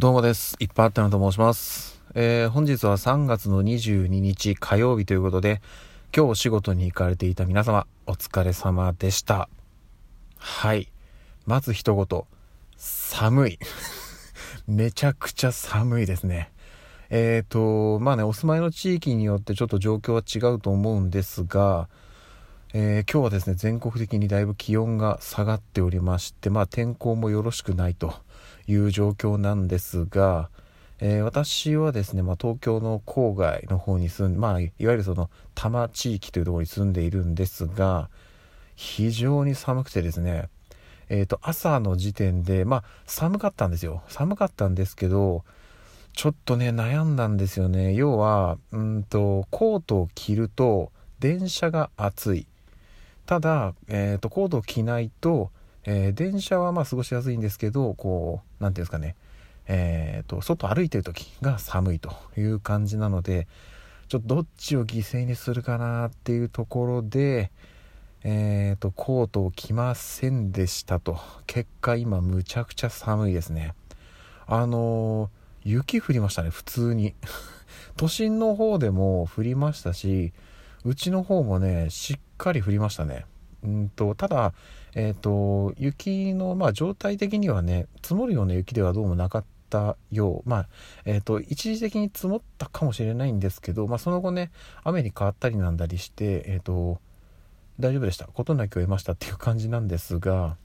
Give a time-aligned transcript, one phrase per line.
[0.00, 0.56] どうもです。
[0.60, 2.00] いっぱいあったなと申します。
[2.14, 5.60] えー本日は3月の22日火曜日ということで、
[6.16, 9.48] 今日お仕事に行かれていた皆様、お疲れ様でした。
[10.36, 10.92] はい。
[11.46, 12.22] まず一言、
[12.76, 13.58] 寒い。
[14.68, 16.52] めちゃくちゃ寒いですね。
[17.10, 21.88] えっ、と、まあね、お住まいの地域によってちょっと状況は違うと思うんですが、
[22.72, 28.14] えー今日はですね全国的にだいぶ気温が下がっておりまして、まあ、天候もよろしくないと
[28.68, 30.50] いう状況なんですが、
[31.00, 38.10] えー私はですね、まあ、東京の郊外の方に住んで、まあ、いわゆるその多摩地域というところに住んでいるんですが
[38.74, 40.48] 非常に寒くてですね、
[41.08, 44.02] えー、と朝の時点で、まあ、寒かったんですよ。
[44.08, 45.44] 寒かったんですけど
[46.14, 47.94] ちょっとね悩んだんですよね。
[47.94, 50.90] 要はうんとコートを着ると
[51.20, 52.46] 電車が暑い。
[53.24, 55.50] ただ、えー、とコートを着ないと、
[55.90, 59.16] えー電車はまあ過ごしやすいんですけどこう何ていうんですかね。
[59.66, 63.46] えー、と外歩いてる時が寒いという感じなので
[64.08, 67.50] ちょっとどっちを犠牲にするかなっていうところで、
[68.22, 71.18] えー、とコートを着ませんでしたと。
[71.46, 73.72] 結果今むちゃくちゃ寒いですね。
[74.46, 75.30] あの
[75.64, 77.14] 雪降りましたね普通に。
[77.96, 80.34] 都心の方でも降りましたし
[80.84, 83.24] うちの方もねしっかり降りましたね。
[83.64, 84.52] うんとただ
[84.94, 90.48] えっ、と雪のまあ状態的にはね積もるような雪ではどうもなかったよう。
[90.48, 90.68] まあ
[91.04, 94.50] えっ、と一時的に積もったかもしれないんですけどまあその後ね
[94.84, 97.00] 雨に変わったりなんだりしてえっ、と
[97.78, 98.26] 大丈夫でした。
[98.26, 100.56] 事なきを得ましたっていう感じなんですが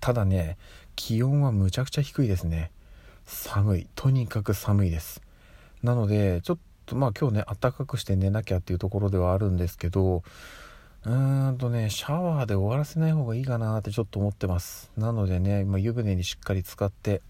[0.00, 0.56] ただね
[0.96, 2.70] 気温はむちゃくちゃ低いですね。
[3.24, 3.86] 寒い。
[3.94, 5.22] とにかく寒いです。
[5.82, 10.22] なのでちょっとまあ今日ね暖かくして寝なきゃっていうところではあるんですけど
[11.04, 14.90] うーんとねシャワーで終わらせない方がいいかなってちょっと思ってます。
[14.96, 17.22] なのでね今湯船にしっかり使って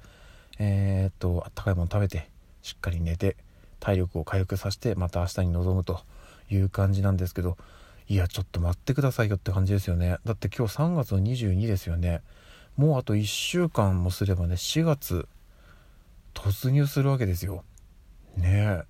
[0.59, 2.29] えー、っとあったかいもの食べて
[2.61, 3.37] しっかり寝て
[3.81, 6.01] 体力を回復させてまた明日に臨むと
[6.51, 7.57] いう感じなんですけど
[8.09, 10.19] いやちょっと待ってくださいよって感じですよね。
[10.25, 12.21] だって今日3月の22ですよね。
[12.77, 15.29] もうあと1週間もすればね4月
[16.35, 17.65] 突入するわけですよ。
[18.37, 18.85] ねえ。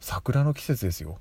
[0.00, 1.18] 桜の季節ですよ。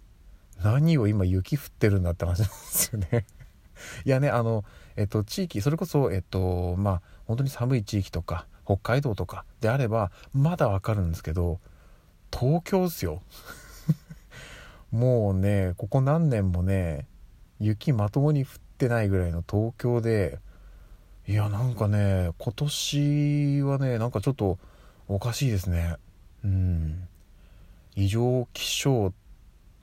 [0.64, 3.26] 何を今雪降ってるんだって話なんですよね。
[4.06, 4.64] いやねあの
[4.96, 11.60] えっと地域それこそえっとまあ本当に寒い地域とか北海道とかであればまだわかるんですけど
[12.32, 13.22] 東京っすよ。
[14.92, 17.08] もうねここ何年もね
[17.60, 20.40] 雪まともに降ってないぐらいの東京で
[21.28, 24.58] いやなんかね今年はねなんかちょっと
[25.08, 25.96] おかしいですね。
[26.44, 27.08] うん。
[27.96, 29.25] 異常気象って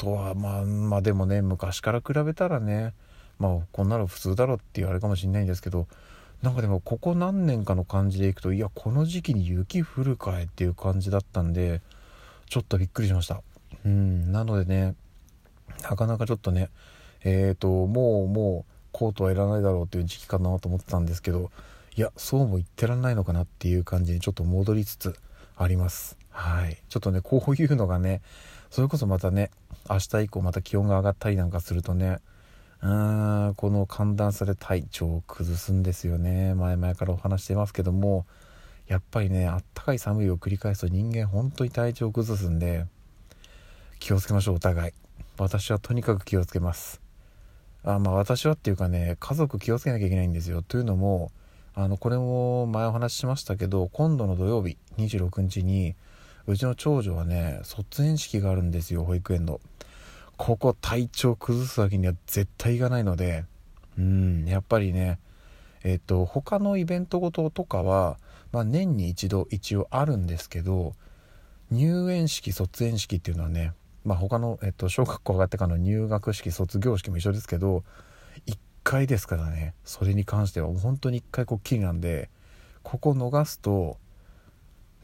[0.03, 2.93] とはまあまあでもね昔から比べたらね
[3.39, 5.87] まあこんなの普通だろって言われるかもしれないんですけど
[6.43, 11.81] なんかでもここ何年かの感じでいくといやこの時期に雪降るかいっていう感じだったんで
[12.51, 13.43] ちょっとびっくりしました。
[13.87, 14.97] うんなのでね
[15.89, 16.69] なかなかちょっとね
[17.23, 21.53] えっ、ともうもうコートはいらないだろうっていう時期かなと思ってたんですけど
[21.97, 25.15] いやそうも言ってらんないのかなっていう感じにちょっと戻りつつ
[25.57, 26.19] あります。
[26.31, 26.79] はい。
[26.89, 28.21] ちょっとねこういうのがね
[28.73, 29.51] それこそまたね
[29.91, 32.21] 明日以降また気温が上がったりなんかするとね
[32.81, 36.55] うーんこの寒暖差で体調を崩すんですよね。
[36.55, 38.25] 前々からお話してますけども
[38.89, 42.87] やっぱりねあったかい寒いを繰り返すと人間本当に体調を崩すんで
[43.99, 44.93] 気をつけましょうお互い。
[45.37, 47.03] 私はとにかく気をつけます。
[47.85, 50.63] あまあ私はっていうかね家族気をつけなきゃいけないんですよ。
[50.63, 51.31] というのも
[51.75, 55.95] あのこれも前お話ししましたけど今度の土曜日26日に
[56.47, 59.61] うちの長女はね卒園式があるんですよ保育園の。
[60.37, 63.45] ここ体調崩すわけには絶対いかないので。
[63.99, 65.19] うんやっぱりね
[65.85, 68.19] えっ、と他のイベントごととかは、
[68.53, 70.95] まあ、年に一度一応あるんですけど
[71.71, 73.73] 入園式卒園式っていうのはね
[74.05, 77.83] まあ他の、えっと、小学校上がってからの入学式卒業式も一緒ですけど
[78.47, 82.31] 1回ですからねそれに関しては本当に1回こっきりなんで
[82.83, 83.99] ここ逃すと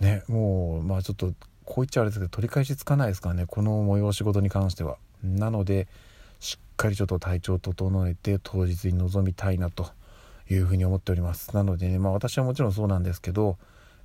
[0.00, 1.32] ねもうまあちょっと
[1.64, 4.96] こう言っちゃあれですけど取り返しつかないですからねこの催し事に関しては。
[5.22, 5.88] なので
[6.40, 9.90] しっかりちょっと体調を整えて当日に臨みたいなと
[10.48, 11.54] いうふうに思っております。
[11.54, 13.58] なのでねまあ私はもちろんそうなんですけど、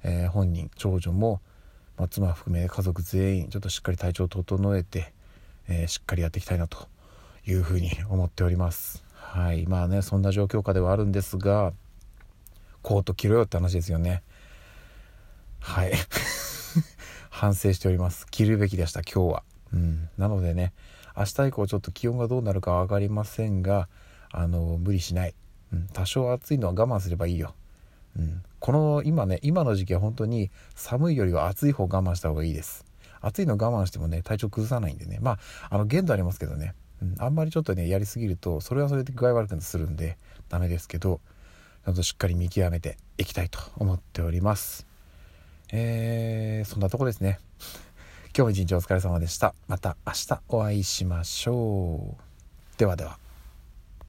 [0.04, 1.40] えー本人長女も、
[1.98, 5.14] まあ、妻含め家族全員ちょっとしっかり体調を整えて、
[5.68, 6.88] えーしっかりやっていきたいなと
[7.46, 9.04] いうふうに思っております。
[9.14, 9.68] はい。
[9.68, 11.72] まあねそんな状況下ではあるんですが
[12.82, 14.24] コート着ろよって話ですよね。
[15.64, 15.94] はい。
[17.32, 18.28] 反省しております。
[18.30, 19.44] 着るべきでした今日は。
[19.74, 20.10] うん。
[20.18, 20.74] なのでね
[21.16, 23.88] 明日以降ちょっと気温がどうなるか分かりませんが
[24.30, 25.36] あの無理しない、
[25.72, 27.56] うん、多少暑いのは我慢すればいいよ、
[28.18, 32.86] うん、この今ね今の時期は本当に寒いよりは暑い方我慢した方がいいです。
[33.22, 35.20] 暑いの我慢してもね体調崩さないんでね。
[35.22, 35.40] まあ
[35.70, 40.18] あの限度ありますけどね、うん、あんまりちょっとねやりすぎるとそれはそれで具合悪くするんで
[40.50, 41.22] ダメですけど
[41.86, 44.93] ちゃんとしっかり見極めていきたいと思っております。
[45.72, 47.40] えー、そんなとこですね。
[48.36, 49.54] 今日も一日お疲れ様でした。
[49.68, 52.78] また明日お会いしましょう。
[52.78, 53.23] ではでは。